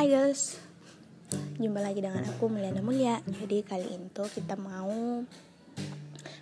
[0.00, 0.56] Hai guys,
[1.60, 3.20] jumpa lagi dengan aku Mulyana Mulia.
[3.20, 5.20] Jadi kali ini tuh kita mau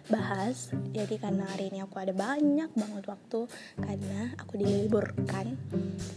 [0.06, 0.70] bahas.
[0.94, 3.50] Jadi karena hari ini aku ada banyak banget waktu
[3.82, 5.58] karena aku diliburkan.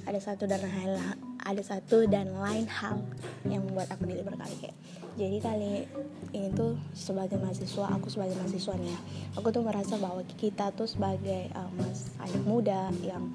[0.05, 0.93] Ada satu dan lain
[1.41, 3.01] ada satu dan lain hal
[3.49, 4.77] yang membuat aku diliburkan kayak.
[5.17, 5.89] Jadi kali
[6.37, 8.99] ini tuh sebagai mahasiswa, aku sebagai mahasiswa nih ya,
[9.33, 12.05] aku tuh merasa bahwa kita tuh sebagai uh, mas
[12.41, 13.29] anak muda yang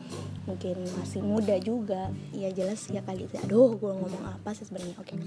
[0.51, 4.99] mungkin masih muda juga ya jelas ya kali itu aduh gue ngomong apa sih sebenarnya
[4.99, 5.19] oke okay.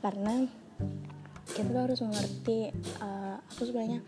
[0.00, 0.48] karena
[1.52, 2.72] kita tuh harus mengerti
[3.04, 4.00] uh, aku sebenarnya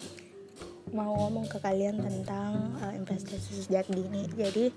[0.96, 4.72] mau ngomong ke kalian tentang uh, investasi sejak dini jadi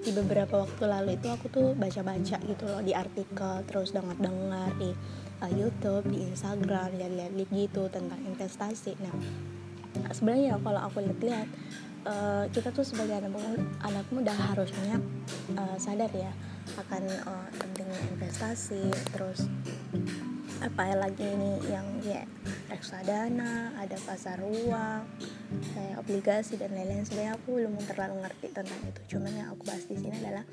[0.00, 4.94] di beberapa waktu lalu itu aku tuh baca-baca gitu loh di artikel terus dengar-dengar di
[5.42, 11.50] uh, YouTube di Instagram lihat-lihat gitu tentang investasi nah sebenarnya kalau aku lihat-lihat
[12.06, 14.96] uh, kita tuh sebagai anak muda, anak muda harusnya
[15.56, 16.32] uh, sadar ya
[16.78, 19.50] akan uh, pentingnya investasi terus
[20.60, 22.20] apa lagi ini yang ya
[22.68, 25.08] reksadana ada pasar uang
[25.72, 29.00] kayak obligasi dan lain-lain sebenarnya aku belum terlalu ngerti tentang itu.
[29.16, 30.44] Cuman yang aku bahas di sini adalah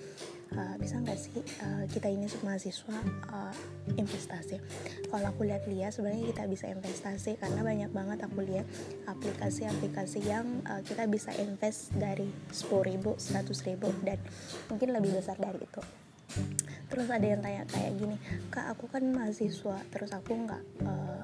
[0.55, 2.97] uh, bisa nggak sih uh, kita ini mahasiswa
[3.35, 3.55] uh,
[3.99, 4.63] investasi?
[5.11, 8.65] Kalau aku lihat-lihat sebenarnya kita bisa investasi karena banyak banget aku lihat
[9.11, 14.23] aplikasi-aplikasi yang uh, kita bisa invest dari 10 ribu 100 ribu dan
[14.71, 16.06] mungkin lebih besar dari itu
[16.87, 18.15] terus ada yang tanya kayak gini
[18.47, 21.17] kak aku kan mahasiswa terus aku nggak uh,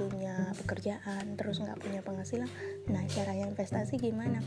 [0.00, 2.48] punya pekerjaan terus nggak punya penghasilan.
[2.88, 4.40] Nah cara investasi gimana?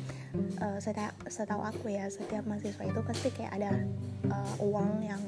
[0.60, 3.72] Uh, setiap setahu aku ya setiap mahasiswa itu pasti kayak ada
[4.30, 5.22] uh, uang yang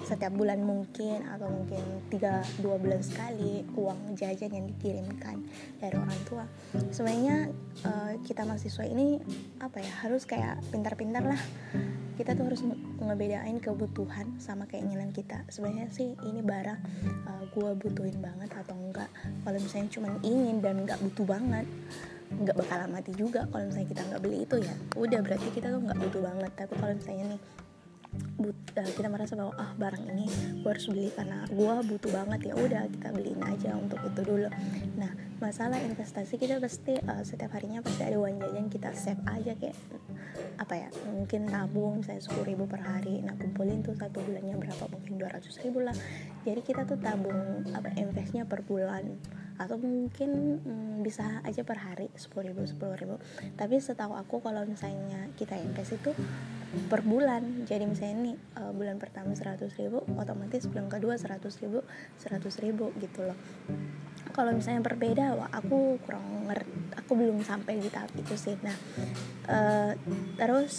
[0.00, 5.44] setiap bulan mungkin atau mungkin tiga dua bulan sekali uang jajan yang dikirimkan
[5.76, 6.44] dari orang tua.
[6.88, 7.52] Sebenarnya
[7.84, 9.20] uh, kita mahasiswa ini
[9.60, 11.40] apa ya harus kayak pintar-pintar lah
[12.20, 12.60] kita tuh harus
[13.00, 15.40] ngebedain kebutuhan sama keinginan kita.
[15.48, 16.80] Sebenarnya sih ini barang
[17.24, 19.08] uh, eh, gue butuhin banget atau enggak.
[19.40, 21.64] Kalau misalnya cuma ingin dan nggak butuh banget
[22.30, 24.74] nggak bakal mati juga kalau misalnya kita nggak beli itu ya.
[25.00, 26.50] Udah berarti kita tuh nggak butuh banget.
[26.60, 27.40] Tapi kalau misalnya nih
[28.36, 30.26] but, uh, kita merasa bahwa ah barang ini
[30.60, 34.48] gue harus beli karena gue butuh banget ya udah kita beliin aja untuk itu dulu.
[35.00, 35.10] Nah
[35.40, 39.78] masalah investasi kita pasti uh, setiap harinya pasti ada uang jajan kita save aja kayak
[40.60, 44.84] apa ya mungkin tabung misalnya sepuluh ribu per hari nah kumpulin tuh satu bulannya berapa
[44.92, 45.96] mungkin dua ratus ribu lah.
[46.44, 49.16] Jadi kita tuh tabung apa investnya per bulan.
[49.60, 53.20] Atau mungkin hmm, bisa aja per hari sepuluh ribu sepuluh ribu.
[53.60, 56.16] Tapi setahu aku kalau misalnya kita invest itu
[56.88, 57.68] per bulan.
[57.68, 61.84] Jadi misalnya nih uh, bulan pertama seratus ribu otomatis bulan kedua seratus ribu
[62.16, 63.36] seratus ribu gitu loh.
[64.32, 68.56] Kalau misalnya berbeda wah aku kurang ngerti aku belum sampai di tahap itu sih.
[68.62, 68.76] Nah
[69.50, 69.92] uh,
[70.38, 70.74] terus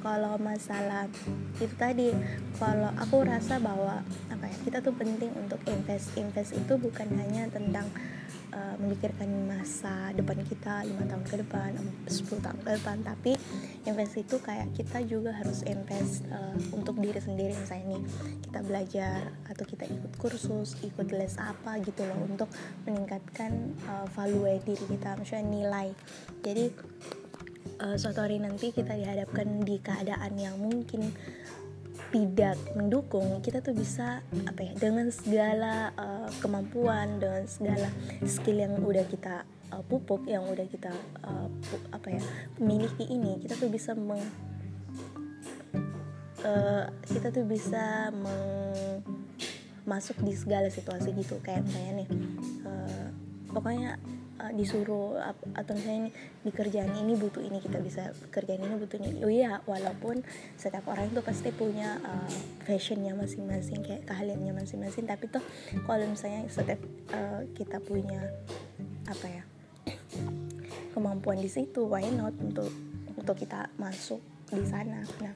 [0.00, 1.10] kalau masalah
[1.58, 2.14] itu tadi
[2.56, 4.00] kalau aku rasa bahwa
[4.32, 7.88] apa ya kita tuh penting untuk invest invest itu bukan hanya tentang
[8.52, 11.70] uh, memikirkan masa depan kita lima tahun ke depan
[12.06, 12.96] 10 tahun ke depan.
[13.06, 13.32] Tapi
[13.86, 17.54] invest itu kayak kita juga harus invest uh, untuk diri sendiri.
[17.54, 18.02] Misalnya nih
[18.46, 22.50] kita belajar atau kita ikut kursus ikut les apa gitu loh untuk
[22.86, 25.88] meningkatkan uh, value diri kita misalnya nilai.
[26.42, 26.64] Jadi
[27.80, 31.12] uh, suatu hari nanti kita dihadapkan di keadaan yang mungkin
[32.10, 37.88] tidak mendukung kita tuh bisa apa ya dengan segala uh, kemampuan dengan segala
[38.26, 40.90] skill yang udah kita uh, pupuk yang udah kita
[41.22, 41.46] uh,
[41.94, 42.22] apa ya
[42.58, 44.22] miliki ini kita tuh bisa meng
[46.42, 48.44] uh, kita tuh bisa meng
[49.86, 52.08] masuk di segala situasi gitu kayak misalnya nih
[52.66, 53.06] uh,
[53.54, 53.98] pokoknya
[54.40, 55.20] uh, disuruh
[55.52, 56.08] atau misalnya
[56.40, 59.20] di kerjaan ini butuh ini kita bisa kerjaan ini butuh ini.
[59.20, 60.24] Oh iya walaupun
[60.56, 62.30] setiap orang itu pasti punya uh,
[62.64, 65.04] fashionnya masing-masing kayak keahliannya masing-masing.
[65.04, 65.44] Tapi tuh
[65.84, 66.80] kalau misalnya setiap
[67.12, 68.24] uh, kita punya
[69.04, 69.44] apa ya
[70.96, 72.72] kemampuan di situ why not untuk
[73.14, 75.04] untuk kita masuk di sana?
[75.20, 75.34] Nah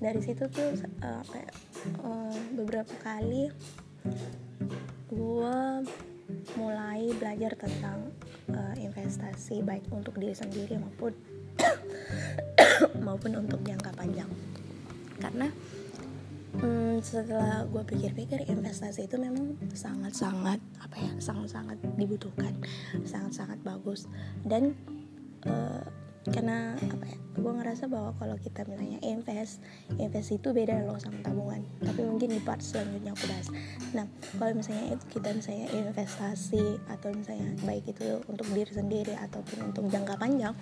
[0.00, 0.72] dari situ tuh
[1.04, 1.52] uh, kayak
[2.00, 3.52] uh, beberapa kali
[5.06, 5.58] gue
[6.58, 8.10] mulai belajar tentang
[8.52, 11.12] uh, investasi baik untuk diri sendiri maupun
[13.06, 14.28] maupun untuk jangka panjang.
[15.16, 15.48] Karena
[16.60, 22.52] hmm, setelah gue pikir-pikir investasi itu memang sangat-sangat apa ya sangat-sangat dibutuhkan
[23.02, 24.06] sangat-sangat bagus.
[24.44, 24.76] Dan
[25.48, 25.84] uh,
[26.32, 29.60] karena apa ya gue ngerasa bahwa kalau kita misalnya invest
[30.00, 31.62] invest itu beda loh sama tabungan.
[31.84, 33.48] Tapi mungkin di part selanjutnya aku bahas.
[33.92, 34.06] Nah
[34.40, 40.16] kalau misalnya kita misalnya investasi atau misalnya baik itu untuk diri sendiri ataupun untuk jangka
[40.16, 40.56] panjang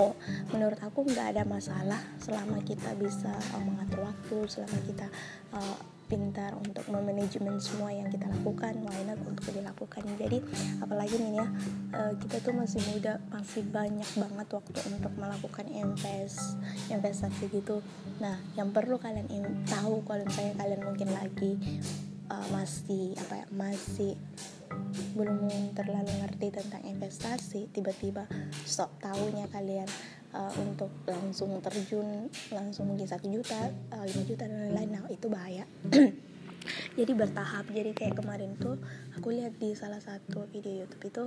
[0.00, 0.16] oh
[0.54, 5.06] menurut aku nggak ada masalah selama kita bisa uh, mengatur waktu selama kita
[5.52, 5.76] uh,
[6.10, 10.02] pintar untuk memanajemen semua yang kita lakukan why not untuk dilakukan.
[10.18, 10.42] Jadi
[10.82, 11.46] apalagi nih ya
[11.94, 16.58] uh, kita tuh masih muda masih banyak banget waktu untuk melakukan invest
[16.90, 17.78] investasi gitu.
[18.18, 19.30] Nah yang perlu kalian
[19.70, 21.52] tahu kalau misalnya kalian mungkin lagi
[22.26, 24.18] uh, masih apa ya masih
[25.18, 28.26] belum terlalu ngerti tentang investasi tiba-tiba
[28.66, 29.88] sok tahunya kalian
[30.34, 35.26] uh, untuk langsung terjun langsung mungkin satu juta uh, lima juta dan lain-lain nah itu
[35.30, 35.64] bahaya.
[36.98, 37.64] Jadi bertahap.
[37.72, 38.76] Jadi kayak kemarin tuh
[39.16, 41.24] aku lihat di salah satu video YouTube itu